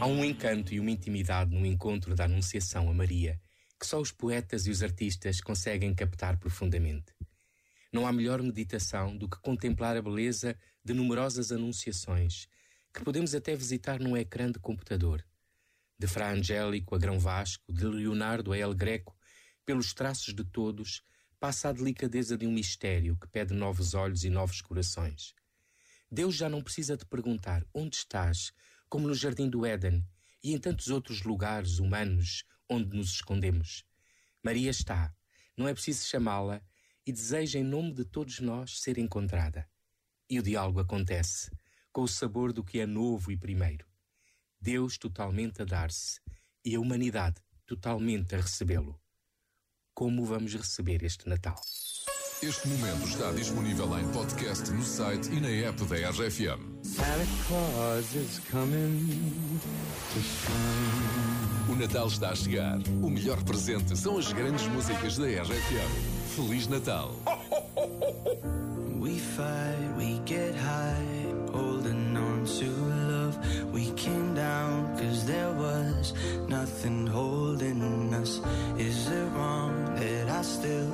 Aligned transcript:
Há 0.00 0.06
um 0.06 0.24
encanto 0.24 0.72
e 0.72 0.80
uma 0.80 0.90
intimidade 0.90 1.54
no 1.54 1.66
encontro 1.66 2.14
da 2.14 2.24
Anunciação 2.24 2.88
a 2.88 2.94
Maria 2.94 3.38
que 3.78 3.86
só 3.86 4.00
os 4.00 4.10
poetas 4.10 4.66
e 4.66 4.70
os 4.70 4.82
artistas 4.82 5.42
conseguem 5.42 5.94
captar 5.94 6.38
profundamente. 6.38 7.14
Não 7.92 8.06
há 8.06 8.12
melhor 8.12 8.42
meditação 8.42 9.14
do 9.14 9.28
que 9.28 9.38
contemplar 9.42 9.98
a 9.98 10.02
beleza 10.02 10.56
de 10.82 10.94
numerosas 10.94 11.52
anunciações 11.52 12.48
que 12.94 13.04
podemos 13.04 13.34
até 13.34 13.54
visitar 13.54 14.00
num 14.00 14.16
ecrã 14.16 14.50
de 14.50 14.58
computador. 14.58 15.22
De 15.98 16.06
Fra 16.06 16.30
Angélico 16.32 16.94
a 16.94 16.98
Grão 16.98 17.18
Vasco, 17.18 17.70
de 17.70 17.84
Leonardo 17.84 18.54
a 18.54 18.58
El 18.58 18.74
Greco, 18.74 19.14
pelos 19.66 19.92
traços 19.92 20.34
de 20.34 20.44
todos, 20.44 21.02
passa 21.38 21.68
a 21.68 21.72
delicadeza 21.72 22.38
de 22.38 22.46
um 22.46 22.52
mistério 22.52 23.18
que 23.18 23.28
pede 23.28 23.52
novos 23.52 23.92
olhos 23.92 24.24
e 24.24 24.30
novos 24.30 24.62
corações. 24.62 25.34
Deus 26.10 26.34
já 26.34 26.48
não 26.48 26.62
precisa 26.62 26.96
de 26.96 27.04
perguntar 27.04 27.66
onde 27.74 27.96
estás, 27.96 28.50
como 28.90 29.06
no 29.06 29.14
jardim 29.14 29.48
do 29.48 29.64
Éden 29.64 30.04
e 30.42 30.52
em 30.52 30.58
tantos 30.58 30.88
outros 30.88 31.22
lugares 31.22 31.78
humanos 31.78 32.44
onde 32.68 32.96
nos 32.96 33.12
escondemos. 33.12 33.84
Maria 34.42 34.70
está, 34.70 35.14
não 35.56 35.68
é 35.68 35.72
preciso 35.72 36.06
chamá-la 36.06 36.60
e 37.06 37.12
deseja 37.12 37.58
em 37.58 37.64
nome 37.64 37.92
de 37.92 38.04
todos 38.04 38.40
nós 38.40 38.80
ser 38.80 38.98
encontrada. 38.98 39.68
E 40.28 40.38
o 40.38 40.42
diálogo 40.42 40.80
acontece, 40.80 41.50
com 41.92 42.02
o 42.02 42.08
sabor 42.08 42.52
do 42.52 42.64
que 42.64 42.80
é 42.80 42.86
novo 42.86 43.30
e 43.30 43.36
primeiro. 43.36 43.86
Deus 44.60 44.98
totalmente 44.98 45.62
a 45.62 45.64
dar-se 45.64 46.20
e 46.64 46.74
a 46.74 46.80
humanidade 46.80 47.40
totalmente 47.66 48.34
a 48.34 48.40
recebê-lo. 48.40 49.00
Como 49.94 50.24
vamos 50.24 50.52
receber 50.54 51.02
este 51.02 51.28
Natal? 51.28 51.60
Este 52.42 52.68
momento 52.68 53.06
está 53.06 53.30
disponível 53.32 53.98
em 53.98 54.08
podcast 54.08 54.70
no 54.70 54.82
site 54.82 55.30
e 55.30 55.40
na 55.40 55.68
app 55.68 55.84
da 55.84 55.96
RFM. 56.10 56.58
Santa 56.82 57.26
Claus 57.46 58.14
is 58.14 58.40
coming 58.50 59.60
to 60.14 61.70
O 61.70 61.76
Natal 61.76 62.06
está 62.06 62.30
a 62.30 62.34
chegar. 62.34 62.78
O 63.02 63.10
melhor 63.10 63.42
presente 63.44 63.94
são 63.94 64.16
as 64.16 64.32
grandes 64.32 64.66
músicas 64.68 65.18
da 65.18 65.26
RFM. 65.26 66.34
Feliz 66.34 66.66
Natal! 66.66 67.14
We 68.98 69.18
fight, 69.18 69.96
we 69.98 70.18
get 70.24 70.54
high, 70.56 71.34
holding 71.52 72.16
on 72.16 72.44
to 72.44 72.70
love. 73.10 73.38
We 73.70 73.90
came 73.92 74.34
down 74.34 74.96
cause 74.96 75.26
there 75.26 75.52
was 75.52 76.14
nothing 76.48 77.06
holding 77.06 78.14
us. 78.14 78.40
Is 78.78 79.08
it 79.08 79.28
wrong 79.34 79.94
that 79.96 80.28
I 80.28 80.42
still 80.42 80.90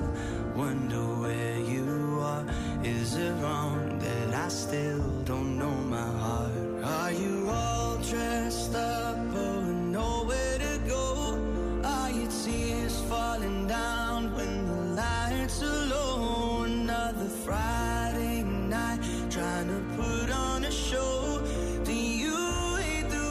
wonder 0.56 1.04
where 1.20 1.58
you 1.58 2.18
are? 2.22 2.46
Is 2.82 3.16
it 3.16 3.32
wrong 3.42 3.98
that 3.98 4.34
I 4.34 4.48
still 4.48 5.02
don't 5.24 5.58
know 5.58 5.76
my 5.96 6.10
heart? 6.22 6.52
Are 6.82 7.12
you 7.12 7.48
all 7.50 7.98
dressed 7.98 8.74
up, 8.74 9.18
oh, 9.34 9.60
nowhere 9.60 10.58
to 10.58 10.80
go? 10.88 11.38
Are 11.84 12.10
your 12.10 12.30
tears 12.42 12.98
falling 13.02 13.66
down 13.66 14.34
when 14.34 14.66
the 14.66 15.02
lights 15.02 15.62
are 15.62 15.86
low? 15.86 16.62
Another 16.64 17.28
Friday 17.44 18.42
night, 18.42 19.00
trying 19.28 19.68
to 19.68 19.80
put 19.96 20.30
on 20.30 20.64
a 20.64 20.70
show. 20.70 21.42
Do 21.84 21.92
you 21.92 22.76
hate 22.76 23.10
the 23.10 23.26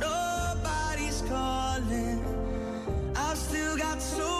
nobody's 0.00 1.22
calling. 1.22 2.18
I've 3.14 3.38
still 3.38 3.76
got 3.76 4.02
so 4.02 4.33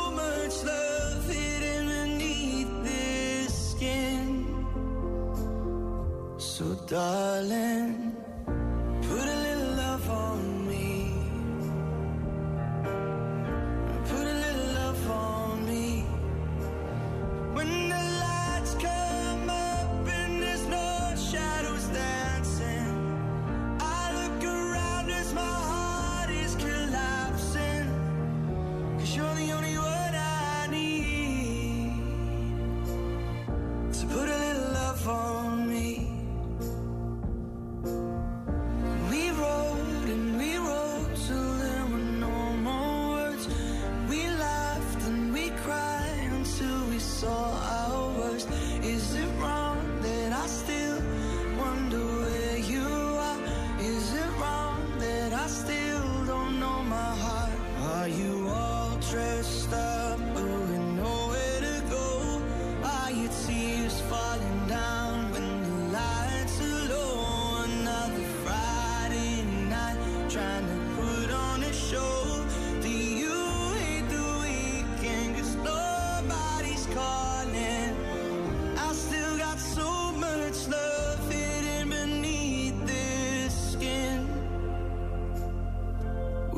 darling, 6.86 8.14
put 8.46 9.27
a 9.27 9.36
little 9.46 9.77
love 9.77 10.10
on 10.10 10.68
me. 10.68 10.73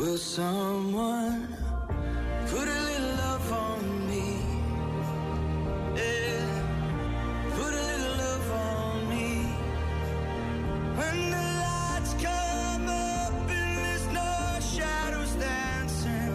Will 0.06 0.18
someone 0.18 1.48
put 2.46 2.68
a 2.68 2.80
little 2.90 3.14
love 3.24 3.52
on 3.52 4.08
me? 4.08 4.38
Yeah. 5.96 6.62
Put 7.56 7.74
a 7.74 7.82
little 7.90 8.16
love 8.24 8.50
on 8.52 9.08
me. 9.08 9.28
When 10.94 11.16
the 11.32 11.46
lights 11.66 12.14
come 12.22 12.86
up 12.88 13.50
and 13.50 13.78
there's 13.84 14.06
no 14.12 14.60
shadows 14.74 15.32
dancing, 15.32 16.32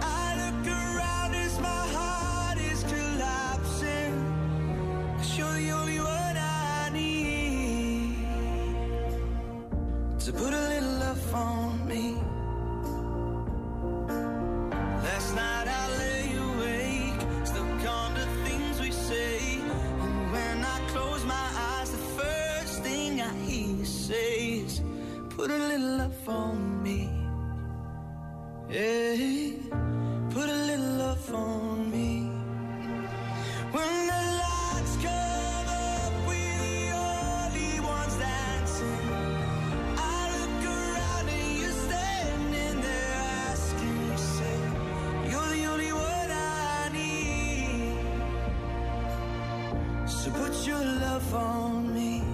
I 0.00 0.26
look 0.40 0.66
around 0.66 1.34
as 1.34 1.60
my 1.60 1.84
heart 1.94 2.56
is 2.56 2.82
collapsing. 2.84 4.14
Cause 5.18 5.36
you're 5.36 5.52
the 5.52 5.70
only 5.72 6.00
one 6.00 6.36
I 6.38 6.88
need. 6.94 8.16
To 10.20 10.32
put 10.32 10.54
Put 25.38 25.52
a 25.52 25.56
little 25.56 25.98
love 25.98 26.28
on 26.28 26.82
me. 26.82 27.08
Yeah, 28.68 29.52
put 30.30 30.48
a 30.48 30.58
little 30.68 30.94
love 31.04 31.32
on 31.32 31.88
me. 31.92 32.28
When 33.70 34.06
the 34.10 34.22
lights 34.42 34.96
come 34.96 35.68
up, 35.94 36.12
we're 36.26 36.58
the 36.74 36.90
only 36.90 37.78
ones 37.78 38.16
dancing. 38.16 39.04
I 39.96 40.20
look 40.34 40.64
around 40.74 41.28
and 41.28 41.58
you're 41.60 41.78
standing 41.86 42.80
there 42.80 43.14
asking 43.46 43.96
yourself, 44.10 44.74
You're 45.30 45.50
the 45.56 45.64
only 45.72 45.92
one 45.92 46.30
I 46.32 46.90
need. 46.98 47.94
So 50.10 50.32
put 50.32 50.66
your 50.66 50.84
love 50.84 51.32
on 51.32 51.94
me. 51.94 52.27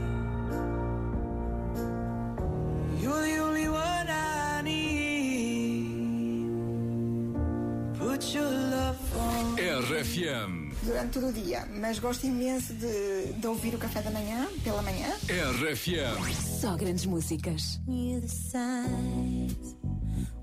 RFM. 10.23 10.73
durante 10.83 11.11
todo 11.13 11.29
o 11.29 11.33
dia, 11.33 11.67
mas 11.81 11.99
gosto 11.99 12.27
imenso 12.27 12.73
de, 12.75 13.33
de 13.33 13.47
ouvir 13.47 13.75
o 13.75 13.79
café 13.79 14.01
da 14.03 14.11
manhã, 14.11 14.47
pela 14.63 14.83
manhã. 14.83 15.09
RFM. 15.29 16.33
Só 16.61 16.77
grandes 16.77 17.07
músicas. 17.07 17.81
knew 17.87 18.21
the 18.21 18.29
signs 18.29 19.77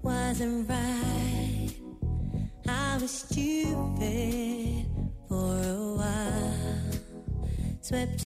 wasn't 0.03 0.67
right. 0.69 1.69
I 2.67 2.97
was 2.99 3.11
stupid 3.11 4.87
for 5.27 5.55
a 5.63 5.95
while. 5.95 6.91
Swept 7.81 8.19